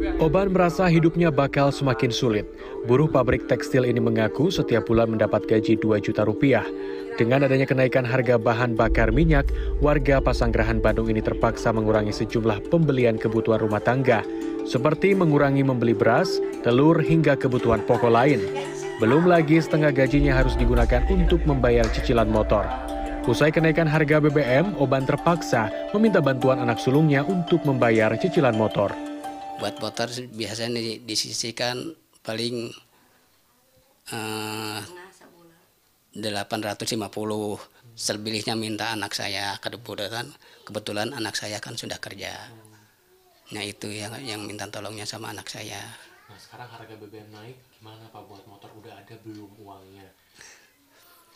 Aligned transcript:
Oban 0.00 0.48
merasa 0.48 0.88
hidupnya 0.88 1.28
bakal 1.28 1.68
semakin 1.68 2.08
sulit. 2.08 2.48
Buruh 2.88 3.04
pabrik 3.04 3.44
tekstil 3.44 3.84
ini 3.84 4.00
mengaku 4.00 4.48
setiap 4.48 4.88
bulan 4.88 5.12
mendapat 5.12 5.44
gaji 5.44 5.76
2 5.76 6.00
juta 6.00 6.24
rupiah. 6.24 6.64
Dengan 7.20 7.44
adanya 7.44 7.68
kenaikan 7.68 8.08
harga 8.08 8.40
bahan 8.40 8.72
bakar 8.72 9.12
minyak, 9.12 9.52
warga 9.84 10.16
Pasanggerahan 10.24 10.80
Bandung 10.80 11.12
ini 11.12 11.20
terpaksa 11.20 11.68
mengurangi 11.76 12.16
sejumlah 12.16 12.72
pembelian 12.72 13.20
kebutuhan 13.20 13.60
rumah 13.60 13.84
tangga, 13.84 14.24
seperti 14.64 15.12
mengurangi 15.12 15.60
membeli 15.60 15.92
beras, 15.92 16.40
telur, 16.64 16.96
hingga 16.96 17.36
kebutuhan 17.36 17.84
pokok 17.84 18.08
lain. 18.08 18.40
Belum 19.04 19.28
lagi 19.28 19.60
setengah 19.60 19.92
gajinya 19.92 20.32
harus 20.32 20.56
digunakan 20.56 21.04
untuk 21.12 21.44
membayar 21.44 21.84
cicilan 21.92 22.28
motor. 22.28 22.64
Usai 23.28 23.52
kenaikan 23.52 23.84
harga 23.84 24.16
BBM, 24.16 24.80
Oban 24.80 25.04
terpaksa 25.04 25.68
meminta 25.92 26.24
bantuan 26.24 26.56
anak 26.56 26.80
sulungnya 26.80 27.20
untuk 27.20 27.60
membayar 27.68 28.16
cicilan 28.16 28.56
motor 28.56 29.09
buat 29.60 29.76
motor 29.78 30.08
biasanya 30.32 30.80
disisikan 31.04 31.92
paling 32.24 32.72
uh, 34.10 34.80
850 36.16 36.96
selebihnya 37.94 38.56
minta 38.56 38.90
anak 38.90 39.12
saya 39.12 39.54
kebetulan 39.60 40.26
kebetulan 40.64 41.12
anak 41.12 41.36
saya 41.36 41.60
kan 41.60 41.76
sudah 41.76 42.00
kerja. 42.00 42.32
Nah 43.52 43.62
itu 43.66 43.92
yang 43.92 44.16
yang 44.24 44.40
minta 44.48 44.64
tolongnya 44.72 45.04
sama 45.04 45.30
anak 45.30 45.52
saya. 45.52 45.78
Nah 46.30 46.38
sekarang 46.38 46.70
harga 46.70 46.94
BBM 46.96 47.28
naik 47.34 47.56
gimana 47.76 48.08
pak? 48.08 48.22
Buat 48.24 48.48
motor 48.48 48.70
udah 48.80 48.94
ada 48.96 49.14
belum 49.22 49.50
uangnya? 49.60 50.08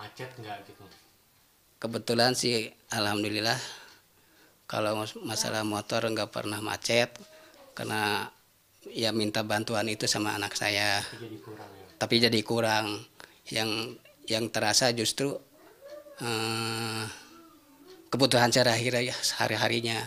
Macet 0.00 0.32
nggak 0.40 0.66
gitu? 0.70 0.86
Kebetulan 1.76 2.32
sih 2.32 2.72
alhamdulillah 2.88 3.58
kalau 4.66 4.98
masalah 5.22 5.62
motor 5.62 6.02
nggak 6.08 6.32
pernah 6.32 6.58
macet 6.58 7.12
karena 7.76 8.32
ya 8.88 9.12
minta 9.12 9.44
bantuan 9.44 9.84
itu 9.92 10.08
sama 10.08 10.32
anak 10.32 10.56
saya 10.56 11.04
jadi 11.20 11.36
kurang, 11.44 11.68
ya? 11.68 11.86
tapi 12.00 12.14
jadi 12.16 12.40
kurang 12.40 12.86
yang 13.52 13.70
yang 14.26 14.48
terasa 14.48 14.96
justru 14.96 15.36
uh, 16.24 17.04
kebutuhan 18.08 18.48
sehari-hari 18.48 19.12
sehari-harinya 19.12 20.00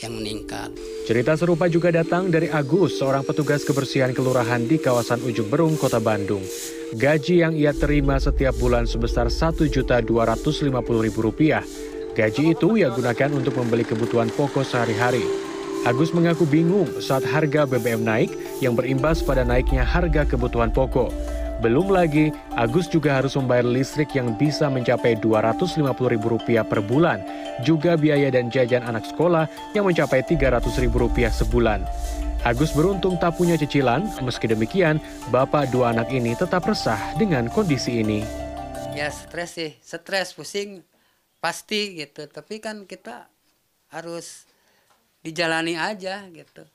yang 0.00 0.16
meningkat. 0.16 0.72
Cerita 1.04 1.36
serupa 1.36 1.68
juga 1.68 1.92
datang 1.92 2.32
dari 2.32 2.48
Agus, 2.48 2.96
seorang 2.96 3.28
petugas 3.28 3.60
kebersihan 3.60 4.16
kelurahan 4.16 4.64
di 4.64 4.80
kawasan 4.80 5.20
Ujung 5.20 5.52
Berung, 5.52 5.76
Kota 5.76 6.00
Bandung. 6.00 6.40
Gaji 6.96 7.44
yang 7.44 7.52
ia 7.56 7.72
terima 7.76 8.20
setiap 8.20 8.56
bulan 8.56 8.88
sebesar 8.88 9.28
Rp1.250.000. 9.28 11.60
Gaji 12.12 12.52
itu 12.52 12.76
ia 12.76 12.92
gunakan 12.92 13.30
untuk 13.32 13.56
membeli 13.56 13.88
kebutuhan 13.88 14.28
pokok 14.32 14.64
sehari-hari. 14.64 15.24
Agus 15.82 16.14
mengaku 16.14 16.46
bingung 16.46 16.86
saat 17.02 17.26
harga 17.26 17.66
BBM 17.66 18.06
naik 18.06 18.30
yang 18.62 18.78
berimbas 18.78 19.18
pada 19.18 19.42
naiknya 19.42 19.82
harga 19.82 20.22
kebutuhan 20.22 20.70
pokok. 20.70 21.10
Belum 21.58 21.90
lagi, 21.90 22.30
Agus 22.54 22.86
juga 22.86 23.18
harus 23.18 23.34
membayar 23.34 23.66
listrik 23.66 24.14
yang 24.14 24.30
bisa 24.38 24.70
mencapai 24.70 25.18
Rp250.000 25.18 26.62
per 26.62 26.78
bulan, 26.86 27.18
juga 27.66 27.98
biaya 27.98 28.30
dan 28.30 28.46
jajan 28.46 28.86
anak 28.86 29.10
sekolah 29.10 29.50
yang 29.74 29.82
mencapai 29.82 30.22
Rp300.000 30.22 30.86
sebulan. 31.42 31.82
Agus 32.46 32.70
beruntung 32.78 33.18
tak 33.18 33.34
punya 33.34 33.58
cicilan, 33.58 34.06
meski 34.22 34.46
demikian, 34.46 35.02
bapak 35.34 35.66
dua 35.74 35.90
anak 35.90 36.14
ini 36.14 36.38
tetap 36.38 36.62
resah 36.62 36.98
dengan 37.18 37.50
kondisi 37.50 38.06
ini. 38.06 38.22
Ya 38.94 39.10
stres 39.10 39.58
sih, 39.58 39.74
stres, 39.82 40.30
pusing, 40.30 40.86
pasti 41.42 41.98
gitu. 41.98 42.30
Tapi 42.30 42.62
kan 42.62 42.86
kita 42.86 43.26
harus 43.90 44.46
dijalani 45.22 45.78
aja 45.78 46.26
gitu. 46.28 46.66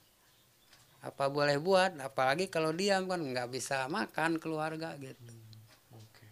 Apa 1.03 1.29
boleh 1.29 1.59
buat 1.61 1.99
apalagi 2.01 2.49
kalau 2.49 2.73
diam 2.73 3.05
kan 3.05 3.21
nggak 3.21 3.51
bisa 3.53 3.85
makan 3.87 4.41
keluarga 4.41 4.95
gitu. 4.97 5.19
Hmm, 5.21 6.01
Oke. 6.01 6.25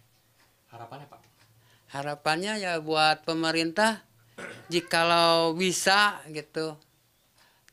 harapannya 0.74 1.06
pak? 1.06 1.20
Harapannya 1.92 2.52
ya 2.58 2.82
buat 2.82 3.22
pemerintah 3.22 4.02
jikalau 4.68 5.56
bisa 5.56 6.20
gitu 6.28 6.76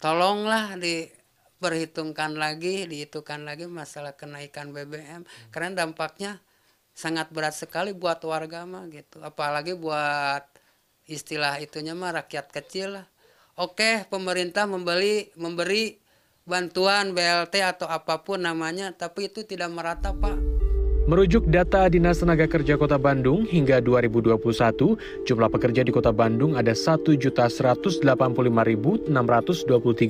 tolonglah 0.03 0.75
diperhitungkan 0.75 2.35
lagi 2.35 2.83
dihitungkan 2.83 3.47
lagi 3.47 3.71
masalah 3.71 4.11
kenaikan 4.11 4.75
BBM 4.75 5.23
hmm. 5.23 5.51
karena 5.55 5.87
dampaknya 5.87 6.43
sangat 6.91 7.31
berat 7.31 7.55
sekali 7.55 7.95
buat 7.95 8.21
warga 8.27 8.67
mah 8.69 8.85
gitu. 8.91 9.23
Apalagi 9.23 9.73
buat 9.73 10.45
istilah 11.09 11.57
itunya 11.63 11.97
mah 11.97 12.19
rakyat 12.19 12.51
kecil 12.51 13.01
lah 13.01 13.05
oke 13.57 14.09
pemerintah 14.09 14.65
membeli 14.65 15.29
memberi 15.37 16.01
bantuan 16.43 17.15
BLT 17.15 17.63
atau 17.63 17.87
apa 17.87 18.19
pun 18.19 18.43
namanya, 18.43 18.91
tapi 18.91 19.31
itu 19.31 19.47
tidak 19.47 19.71
merata, 19.71 20.11
Pak. 20.11 20.51
Merujuk 21.03 21.43
data 21.51 21.91
Dinas 21.91 22.23
Tenaga 22.23 22.47
Kerja 22.47 22.79
Kota 22.79 22.95
Bandung, 22.95 23.43
hingga 23.43 23.83
2021, 23.83 24.95
jumlah 25.27 25.51
pekerja 25.51 25.83
di 25.83 25.91
Kota 25.91 26.15
Bandung 26.15 26.55
ada 26.55 26.71
1.185.623 26.71 29.11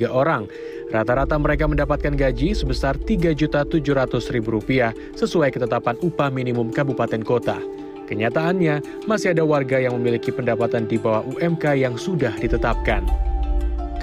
orang. 0.06 0.46
Rata-rata 0.94 1.34
mereka 1.42 1.66
mendapatkan 1.66 2.14
gaji 2.14 2.54
sebesar 2.54 3.02
Rp3.700.000 3.02 5.18
sesuai 5.18 5.50
ketetapan 5.50 5.98
upah 5.98 6.30
minimum 6.30 6.70
kabupaten 6.70 7.26
kota. 7.26 7.58
Kenyataannya, 8.06 9.10
masih 9.10 9.34
ada 9.34 9.42
warga 9.42 9.82
yang 9.82 9.98
memiliki 9.98 10.30
pendapatan 10.30 10.86
di 10.86 11.02
bawah 11.02 11.26
UMK 11.26 11.74
yang 11.74 11.98
sudah 11.98 12.38
ditetapkan. 12.38 13.33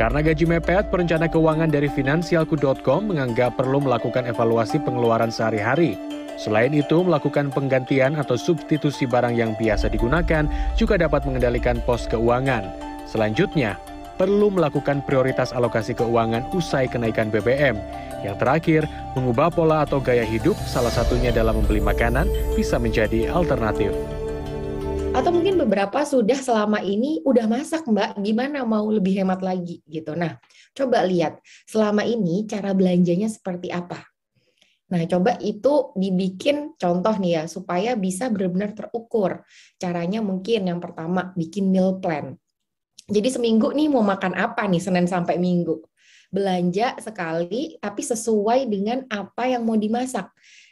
Karena 0.01 0.25
gaji 0.25 0.49
mepet, 0.49 0.89
perencana 0.89 1.29
keuangan 1.29 1.69
dari 1.69 1.85
finansialku.com 1.93 3.13
menganggap 3.13 3.61
perlu 3.61 3.85
melakukan 3.85 4.25
evaluasi 4.25 4.81
pengeluaran 4.81 5.29
sehari-hari. 5.29 5.93
Selain 6.41 6.73
itu, 6.73 7.05
melakukan 7.05 7.53
penggantian 7.53 8.17
atau 8.17 8.33
substitusi 8.33 9.05
barang 9.05 9.37
yang 9.37 9.53
biasa 9.61 9.93
digunakan 9.93 10.49
juga 10.73 10.97
dapat 10.97 11.29
mengendalikan 11.29 11.85
pos 11.85 12.09
keuangan. 12.09 12.65
Selanjutnya, 13.05 13.77
perlu 14.17 14.49
melakukan 14.49 15.05
prioritas 15.05 15.53
alokasi 15.53 15.93
keuangan 15.93 16.49
usai 16.57 16.89
kenaikan 16.89 17.29
BBM. 17.29 17.77
Yang 18.25 18.37
terakhir, 18.41 18.83
mengubah 19.13 19.53
pola 19.53 19.85
atau 19.85 20.01
gaya 20.01 20.25
hidup, 20.25 20.57
salah 20.65 20.93
satunya 20.93 21.29
dalam 21.29 21.61
membeli 21.61 21.85
makanan, 21.85 22.25
bisa 22.57 22.81
menjadi 22.81 23.29
alternatif. 23.37 23.93
Atau 25.11 25.35
mungkin 25.35 25.59
beberapa 25.59 26.07
sudah 26.07 26.39
selama 26.39 26.79
ini 26.87 27.19
udah 27.27 27.51
masak 27.51 27.83
Mbak, 27.83 28.23
gimana 28.23 28.63
mau 28.63 28.87
lebih 28.87 29.19
hemat 29.19 29.43
lagi 29.43 29.83
gitu. 29.91 30.15
Nah, 30.15 30.39
coba 30.71 31.03
lihat 31.03 31.43
selama 31.67 32.07
ini 32.07 32.47
cara 32.47 32.71
belanjanya 32.71 33.27
seperti 33.27 33.75
apa. 33.75 34.07
Nah, 34.91 35.03
coba 35.11 35.35
itu 35.43 35.91
dibikin 35.99 36.79
contoh 36.79 37.15
nih 37.19 37.43
ya, 37.43 37.43
supaya 37.51 37.99
bisa 37.99 38.31
benar-benar 38.31 38.71
terukur. 38.75 39.43
Caranya 39.83 40.23
mungkin 40.23 40.71
yang 40.71 40.79
pertama, 40.79 41.35
bikin 41.35 41.75
meal 41.75 41.99
plan. 41.99 42.39
Jadi 43.11 43.29
seminggu 43.35 43.75
nih 43.75 43.91
mau 43.91 44.07
makan 44.07 44.39
apa 44.39 44.71
nih, 44.71 44.79
Senin 44.79 45.11
sampai 45.11 45.43
Minggu. 45.43 45.90
Belanja 46.31 46.95
sekali, 47.03 47.75
tapi 47.83 48.07
sesuai 48.07 48.71
dengan 48.71 49.03
apa 49.11 49.51
yang 49.51 49.67
mau 49.67 49.75
dimasak. 49.75 50.31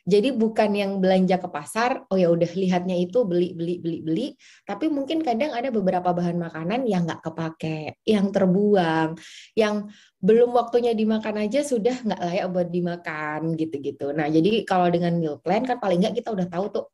Jadi 0.08 0.32
bukan 0.32 0.72
yang 0.72 1.04
belanja 1.04 1.36
ke 1.36 1.52
pasar, 1.52 2.08
oh 2.08 2.16
ya 2.16 2.32
udah 2.32 2.48
lihatnya 2.56 2.96
itu 2.96 3.28
beli 3.28 3.52
beli 3.52 3.76
beli 3.76 3.98
beli, 4.00 4.26
tapi 4.64 4.88
mungkin 4.88 5.20
kadang 5.20 5.52
ada 5.52 5.68
beberapa 5.68 6.16
bahan 6.16 6.40
makanan 6.40 6.88
yang 6.88 7.04
nggak 7.04 7.20
kepake, 7.20 8.00
yang 8.08 8.32
terbuang, 8.32 9.20
yang 9.52 9.92
belum 10.24 10.56
waktunya 10.56 10.96
dimakan 10.96 11.44
aja 11.44 11.60
sudah 11.60 11.92
nggak 11.92 12.24
layak 12.24 12.48
buat 12.48 12.68
dimakan 12.72 13.52
gitu-gitu. 13.60 14.16
Nah 14.16 14.32
jadi 14.32 14.64
kalau 14.64 14.88
dengan 14.88 15.12
meal 15.20 15.36
plan 15.44 15.60
kan 15.68 15.76
paling 15.76 16.00
nggak 16.00 16.24
kita 16.24 16.32
udah 16.32 16.48
tahu 16.48 16.64
tuh 16.72 16.84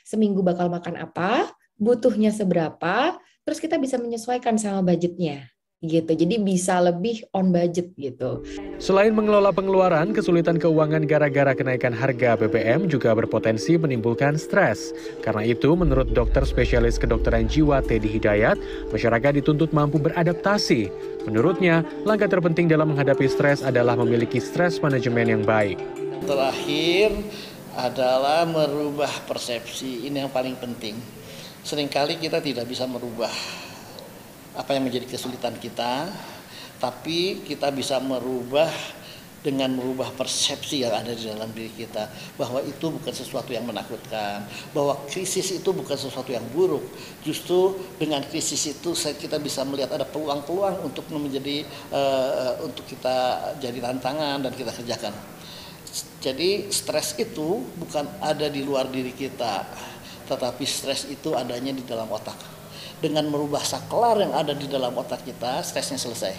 seminggu 0.00 0.40
bakal 0.40 0.72
makan 0.72 0.96
apa, 0.96 1.52
butuhnya 1.76 2.32
seberapa, 2.32 3.20
terus 3.44 3.60
kita 3.60 3.76
bisa 3.76 4.00
menyesuaikan 4.00 4.56
sama 4.56 4.80
budgetnya 4.80 5.44
gitu. 5.82 6.14
Jadi 6.14 6.38
bisa 6.38 6.78
lebih 6.78 7.26
on 7.34 7.50
budget 7.50 7.90
gitu. 7.98 8.46
Selain 8.78 9.10
mengelola 9.10 9.50
pengeluaran, 9.50 10.14
kesulitan 10.14 10.56
keuangan 10.56 11.02
gara-gara 11.04 11.52
kenaikan 11.52 11.90
harga 11.90 12.38
BBM 12.38 12.86
juga 12.86 13.12
berpotensi 13.18 13.74
menimbulkan 13.74 14.38
stres. 14.38 14.94
Karena 15.26 15.42
itu, 15.42 15.74
menurut 15.74 16.14
dokter 16.14 16.46
spesialis 16.46 16.96
kedokteran 17.02 17.50
jiwa 17.50 17.82
Teddy 17.82 18.06
Hidayat, 18.06 18.56
masyarakat 18.94 19.42
dituntut 19.42 19.74
mampu 19.74 19.98
beradaptasi. 19.98 20.88
Menurutnya, 21.26 21.82
langkah 22.06 22.30
terpenting 22.30 22.70
dalam 22.70 22.94
menghadapi 22.94 23.26
stres 23.26 23.66
adalah 23.66 23.98
memiliki 23.98 24.38
stres 24.38 24.78
manajemen 24.78 25.26
yang 25.26 25.42
baik. 25.42 25.82
Terakhir 26.22 27.10
adalah 27.74 28.46
merubah 28.46 29.10
persepsi, 29.26 30.06
ini 30.06 30.22
yang 30.22 30.30
paling 30.30 30.54
penting. 30.54 30.94
Seringkali 31.66 32.18
kita 32.18 32.42
tidak 32.42 32.66
bisa 32.66 32.86
merubah 32.86 33.30
apa 34.52 34.76
yang 34.76 34.84
menjadi 34.84 35.08
kesulitan 35.08 35.56
kita, 35.56 36.12
tapi 36.82 37.40
kita 37.46 37.70
bisa 37.70 37.96
merubah 38.02 38.68
dengan 39.42 39.74
merubah 39.74 40.06
persepsi 40.14 40.86
yang 40.86 40.94
ada 40.94 41.10
di 41.10 41.26
dalam 41.26 41.50
diri 41.50 41.74
kita 41.74 42.06
bahwa 42.38 42.62
itu 42.62 42.94
bukan 42.94 43.10
sesuatu 43.10 43.50
yang 43.50 43.66
menakutkan, 43.66 44.46
bahwa 44.70 44.94
krisis 45.10 45.50
itu 45.50 45.74
bukan 45.74 45.98
sesuatu 45.98 46.30
yang 46.30 46.46
buruk. 46.54 46.86
Justru 47.26 47.74
dengan 47.98 48.22
krisis 48.22 48.62
itu 48.70 48.94
kita 48.94 49.42
bisa 49.42 49.66
melihat 49.66 49.90
ada 49.98 50.06
peluang-peluang 50.06 50.86
untuk 50.86 51.10
menjadi 51.10 51.66
uh, 51.90 52.62
untuk 52.62 52.86
kita 52.86 53.50
jadi 53.58 53.82
tantangan 53.82 54.46
dan 54.46 54.52
kita 54.54 54.70
kerjakan. 54.70 55.14
Jadi 56.22 56.70
stres 56.70 57.18
itu 57.18 57.66
bukan 57.82 58.06
ada 58.22 58.46
di 58.46 58.62
luar 58.62 58.86
diri 58.88 59.10
kita, 59.10 59.66
tetapi 60.30 60.62
stres 60.62 61.10
itu 61.10 61.34
adanya 61.34 61.74
di 61.74 61.82
dalam 61.82 62.06
otak. 62.06 62.61
Dengan 63.02 63.26
merubah 63.26 63.66
saklar 63.66 64.22
yang 64.22 64.30
ada 64.30 64.54
di 64.54 64.70
dalam 64.70 64.94
otak 64.94 65.26
kita, 65.26 65.58
stresnya 65.66 65.98
selesai. 65.98 66.38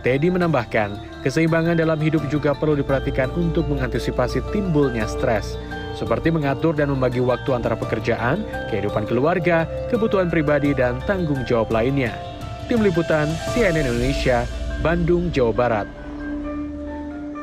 Teddy 0.00 0.32
menambahkan, 0.32 1.20
keseimbangan 1.20 1.76
dalam 1.76 2.00
hidup 2.00 2.24
juga 2.32 2.56
perlu 2.56 2.72
diperhatikan 2.72 3.28
untuk 3.36 3.68
mengantisipasi 3.68 4.40
timbulnya 4.48 5.04
stres, 5.04 5.60
seperti 5.92 6.32
mengatur 6.32 6.72
dan 6.72 6.88
membagi 6.88 7.20
waktu 7.20 7.52
antara 7.52 7.76
pekerjaan, 7.76 8.40
kehidupan 8.72 9.04
keluarga, 9.04 9.68
kebutuhan 9.92 10.32
pribadi, 10.32 10.72
dan 10.72 11.04
tanggung 11.04 11.44
jawab 11.44 11.68
lainnya. 11.68 12.16
Tim 12.64 12.80
Liputan 12.80 13.28
CNN 13.52 13.84
Indonesia, 13.84 14.48
Bandung, 14.80 15.28
Jawa 15.28 15.52
Barat. 15.52 15.99